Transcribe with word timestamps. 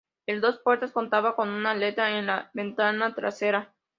El 0.25 0.41
dos 0.41 0.57
puertas 0.57 0.93
contaba 0.93 1.35
con 1.35 1.49
una 1.49 1.69
aleta 1.73 2.17
en 2.17 2.25
la 2.25 2.49
ventana 2.55 3.13
trasera. 3.13 3.75